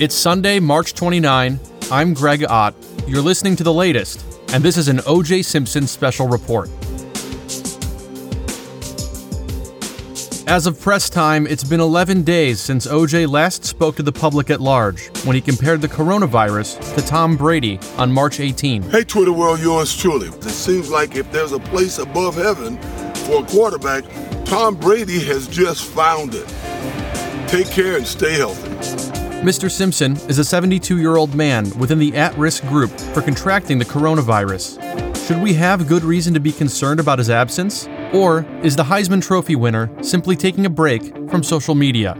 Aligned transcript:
It's 0.00 0.14
Sunday, 0.14 0.60
March 0.60 0.94
29. 0.94 1.58
I'm 1.90 2.14
Greg 2.14 2.44
Ott. 2.48 2.72
You're 3.08 3.20
listening 3.20 3.56
to 3.56 3.64
the 3.64 3.72
latest, 3.72 4.24
and 4.52 4.62
this 4.62 4.76
is 4.76 4.86
an 4.86 4.98
OJ 4.98 5.44
Simpson 5.44 5.88
special 5.88 6.28
report. 6.28 6.70
As 10.46 10.68
of 10.68 10.80
press 10.80 11.10
time, 11.10 11.48
it's 11.48 11.64
been 11.64 11.80
11 11.80 12.22
days 12.22 12.60
since 12.60 12.86
OJ 12.86 13.28
last 13.28 13.64
spoke 13.64 13.96
to 13.96 14.04
the 14.04 14.12
public 14.12 14.50
at 14.50 14.60
large 14.60 15.08
when 15.24 15.34
he 15.34 15.40
compared 15.40 15.80
the 15.80 15.88
coronavirus 15.88 16.94
to 16.94 17.04
Tom 17.04 17.36
Brady 17.36 17.80
on 17.96 18.12
March 18.12 18.38
18. 18.38 18.82
Hey, 18.84 19.02
Twitter 19.02 19.32
world, 19.32 19.58
yours 19.58 19.96
truly. 19.96 20.28
It 20.28 20.44
seems 20.44 20.92
like 20.92 21.16
if 21.16 21.32
there's 21.32 21.50
a 21.50 21.58
place 21.58 21.98
above 21.98 22.36
heaven 22.36 22.80
for 23.26 23.42
a 23.42 23.46
quarterback, 23.48 24.04
Tom 24.44 24.76
Brady 24.76 25.18
has 25.24 25.48
just 25.48 25.86
found 25.86 26.36
it. 26.36 26.46
Take 27.48 27.68
care 27.68 27.96
and 27.96 28.06
stay 28.06 28.34
healthy. 28.34 28.67
Mr. 29.42 29.70
Simpson 29.70 30.16
is 30.28 30.40
a 30.40 30.44
72 30.44 30.98
year 30.98 31.14
old 31.14 31.32
man 31.32 31.70
within 31.78 32.00
the 32.00 32.14
at 32.16 32.36
risk 32.36 32.66
group 32.66 32.90
for 33.14 33.22
contracting 33.22 33.78
the 33.78 33.84
coronavirus. 33.84 34.84
Should 35.26 35.40
we 35.40 35.54
have 35.54 35.86
good 35.86 36.02
reason 36.02 36.34
to 36.34 36.40
be 36.40 36.50
concerned 36.50 36.98
about 36.98 37.18
his 37.20 37.30
absence? 37.30 37.86
Or 38.12 38.44
is 38.64 38.74
the 38.74 38.82
Heisman 38.82 39.22
Trophy 39.22 39.54
winner 39.54 39.90
simply 40.02 40.34
taking 40.34 40.66
a 40.66 40.70
break 40.70 41.14
from 41.30 41.44
social 41.44 41.76
media? 41.76 42.14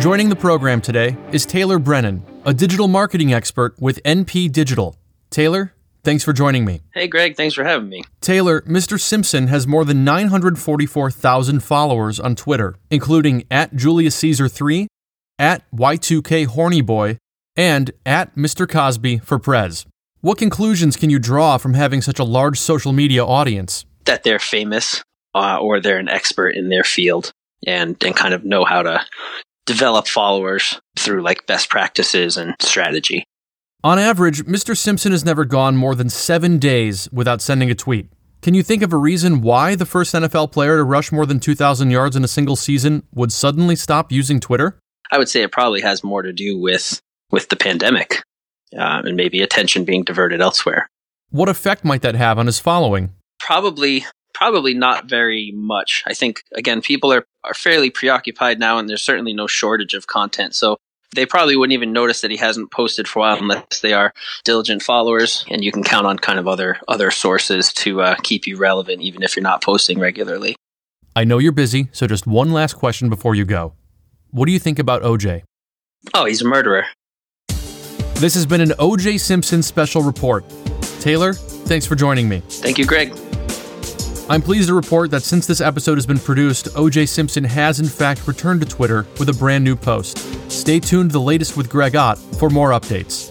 Joining 0.00 0.28
the 0.28 0.34
program 0.34 0.80
today 0.80 1.16
is 1.30 1.46
Taylor 1.46 1.78
Brennan, 1.78 2.24
a 2.44 2.52
digital 2.52 2.88
marketing 2.88 3.32
expert 3.32 3.80
with 3.80 4.02
NP 4.02 4.50
Digital. 4.50 4.96
Taylor, 5.30 5.72
thanks 6.02 6.24
for 6.24 6.32
joining 6.32 6.64
me. 6.64 6.80
Hey, 6.94 7.06
Greg, 7.06 7.36
thanks 7.36 7.54
for 7.54 7.62
having 7.62 7.88
me. 7.88 8.02
Taylor, 8.20 8.62
Mr. 8.62 8.98
Simpson 8.98 9.46
has 9.46 9.68
more 9.68 9.84
than 9.84 10.02
944,000 10.02 11.60
followers 11.62 12.18
on 12.18 12.34
Twitter, 12.34 12.74
including 12.90 13.44
at 13.52 13.76
Julius 13.76 14.16
Caesar 14.16 14.48
3, 14.48 14.88
at 15.38 15.70
Y2K 15.72 16.46
Horny 16.46 16.80
Boy, 16.80 17.18
and 17.56 17.90
at 18.04 18.34
Mr. 18.36 18.68
Cosby 18.68 19.18
for 19.18 19.38
Prez. 19.38 19.86
What 20.20 20.38
conclusions 20.38 20.96
can 20.96 21.10
you 21.10 21.18
draw 21.18 21.58
from 21.58 21.74
having 21.74 22.02
such 22.02 22.18
a 22.18 22.24
large 22.24 22.58
social 22.58 22.92
media 22.92 23.24
audience? 23.24 23.84
that 24.04 24.22
they're 24.22 24.38
famous 24.38 25.02
uh, 25.34 25.58
or 25.58 25.80
they're 25.80 25.98
an 25.98 26.08
expert 26.08 26.50
in 26.50 26.68
their 26.68 26.84
field 26.84 27.32
and 27.66 28.02
and 28.04 28.16
kind 28.16 28.34
of 28.34 28.44
know 28.44 28.64
how 28.64 28.82
to 28.82 29.04
develop 29.66 30.06
followers 30.06 30.80
through 30.96 31.22
like 31.22 31.46
best 31.46 31.68
practices 31.70 32.36
and 32.36 32.54
strategy. 32.60 33.24
On 33.82 33.98
average, 33.98 34.44
Mr. 34.44 34.76
Simpson 34.76 35.12
has 35.12 35.24
never 35.24 35.44
gone 35.44 35.76
more 35.76 35.94
than 35.94 36.08
seven 36.08 36.58
days 36.58 37.08
without 37.12 37.42
sending 37.42 37.70
a 37.70 37.74
tweet. 37.74 38.08
Can 38.40 38.54
you 38.54 38.62
think 38.62 38.82
of 38.82 38.92
a 38.92 38.98
reason 38.98 39.40
why 39.40 39.74
the 39.74 39.86
first 39.86 40.14
NFL 40.14 40.52
player 40.52 40.76
to 40.76 40.84
rush 40.84 41.10
more 41.10 41.24
than 41.24 41.40
2,000 41.40 41.90
yards 41.90 42.14
in 42.14 42.24
a 42.24 42.28
single 42.28 42.56
season 42.56 43.02
would 43.14 43.32
suddenly 43.32 43.76
stop 43.76 44.12
using 44.12 44.38
Twitter? 44.38 44.78
I 45.10 45.18
would 45.18 45.28
say 45.28 45.42
it 45.42 45.52
probably 45.52 45.80
has 45.80 46.02
more 46.02 46.22
to 46.22 46.32
do 46.32 46.58
with 46.58 47.00
with 47.30 47.48
the 47.48 47.56
pandemic 47.56 48.22
uh, 48.76 49.02
and 49.04 49.16
maybe 49.16 49.42
attention 49.42 49.84
being 49.84 50.04
diverted 50.04 50.40
elsewhere. 50.40 50.88
What 51.30 51.48
effect 51.48 51.84
might 51.84 52.02
that 52.02 52.14
have 52.14 52.38
on 52.38 52.46
his 52.46 52.60
following? 52.60 53.10
probably 53.44 54.06
probably 54.32 54.74
not 54.74 55.08
very 55.08 55.52
much. 55.54 56.02
I 56.06 56.14
think 56.14 56.42
again, 56.54 56.80
people 56.80 57.12
are 57.12 57.24
are 57.44 57.54
fairly 57.54 57.90
preoccupied 57.90 58.58
now, 58.58 58.78
and 58.78 58.88
there's 58.88 59.02
certainly 59.02 59.34
no 59.34 59.46
shortage 59.46 59.94
of 59.94 60.06
content. 60.06 60.54
So 60.54 60.78
they 61.14 61.26
probably 61.26 61.56
wouldn't 61.56 61.74
even 61.74 61.92
notice 61.92 62.22
that 62.22 62.30
he 62.30 62.36
hasn't 62.38 62.72
posted 62.72 63.06
for 63.06 63.20
a 63.20 63.22
while 63.22 63.38
unless 63.38 63.80
they 63.80 63.92
are 63.92 64.12
diligent 64.44 64.82
followers, 64.82 65.44
and 65.50 65.62
you 65.62 65.70
can 65.70 65.84
count 65.84 66.06
on 66.06 66.18
kind 66.18 66.38
of 66.38 66.48
other 66.48 66.78
other 66.88 67.10
sources 67.10 67.72
to 67.74 68.00
uh, 68.00 68.14
keep 68.22 68.46
you 68.46 68.56
relevant, 68.56 69.02
even 69.02 69.22
if 69.22 69.36
you're 69.36 69.42
not 69.42 69.62
posting 69.62 70.00
regularly. 70.00 70.56
I 71.14 71.24
know 71.24 71.38
you're 71.38 71.52
busy, 71.52 71.88
so 71.92 72.08
just 72.08 72.26
one 72.26 72.50
last 72.50 72.74
question 72.74 73.08
before 73.08 73.36
you 73.36 73.44
go. 73.44 73.74
What 74.34 74.46
do 74.46 74.52
you 74.52 74.58
think 74.58 74.80
about 74.80 75.02
OJ? 75.02 75.44
Oh, 76.12 76.24
he's 76.24 76.42
a 76.42 76.44
murderer. 76.44 76.86
This 78.16 78.34
has 78.34 78.44
been 78.44 78.60
an 78.60 78.70
OJ 78.80 79.20
Simpson 79.20 79.62
special 79.62 80.02
report. 80.02 80.44
Taylor, 80.98 81.34
thanks 81.34 81.86
for 81.86 81.94
joining 81.94 82.28
me. 82.28 82.42
Thank 82.48 82.76
you, 82.76 82.84
Greg. 82.84 83.12
I'm 84.28 84.42
pleased 84.42 84.66
to 84.70 84.74
report 84.74 85.12
that 85.12 85.22
since 85.22 85.46
this 85.46 85.60
episode 85.60 85.98
has 85.98 86.04
been 86.04 86.18
produced, 86.18 86.66
OJ 86.74 87.08
Simpson 87.08 87.44
has 87.44 87.78
in 87.78 87.86
fact 87.86 88.26
returned 88.26 88.60
to 88.62 88.66
Twitter 88.66 89.06
with 89.20 89.28
a 89.28 89.32
brand 89.34 89.62
new 89.62 89.76
post. 89.76 90.18
Stay 90.50 90.80
tuned 90.80 91.10
to 91.10 91.12
the 91.12 91.20
latest 91.20 91.56
with 91.56 91.70
Greg 91.70 91.94
Ott 91.94 92.18
for 92.18 92.50
more 92.50 92.70
updates. 92.70 93.30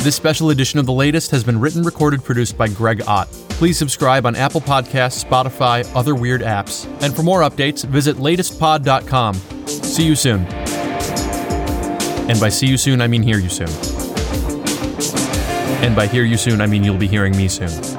This 0.00 0.16
special 0.16 0.50
edition 0.50 0.80
of 0.80 0.86
The 0.86 0.92
Latest 0.92 1.30
has 1.30 1.44
been 1.44 1.60
written, 1.60 1.84
recorded, 1.84 2.24
produced 2.24 2.58
by 2.58 2.66
Greg 2.66 3.02
Ott. 3.06 3.28
Please 3.50 3.78
subscribe 3.78 4.26
on 4.26 4.34
Apple 4.34 4.62
Podcasts, 4.62 5.24
Spotify, 5.24 5.88
other 5.94 6.16
weird 6.16 6.40
apps. 6.40 6.86
And 7.04 7.14
for 7.14 7.22
more 7.22 7.42
updates, 7.42 7.84
visit 7.84 8.16
latestpod.com. 8.16 9.57
See 9.98 10.06
you 10.06 10.14
soon. 10.14 10.46
And 12.30 12.38
by 12.38 12.50
see 12.50 12.68
you 12.68 12.76
soon, 12.76 13.00
I 13.00 13.08
mean 13.08 13.20
hear 13.20 13.38
you 13.38 13.48
soon. 13.48 13.66
And 15.82 15.96
by 15.96 16.06
hear 16.06 16.22
you 16.22 16.36
soon, 16.36 16.60
I 16.60 16.68
mean 16.68 16.84
you'll 16.84 16.96
be 16.96 17.08
hearing 17.08 17.36
me 17.36 17.48
soon. 17.48 17.97